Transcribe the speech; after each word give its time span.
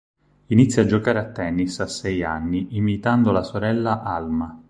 Inizia 0.47 0.81
a 0.81 0.87
giocare 0.87 1.19
a 1.19 1.29
tennis 1.29 1.77
a 1.79 1.85
sei 1.85 2.23
anni 2.23 2.75
imitando 2.75 3.31
la 3.31 3.43
sorella 3.43 4.01
Alma. 4.01 4.59